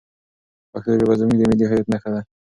پښتو 0.71 0.91
ژبه 0.99 1.13
زموږ 1.19 1.37
د 1.39 1.43
ملي 1.49 1.65
هویت 1.69 1.87
نښه 1.91 2.09
ده. 2.13 2.21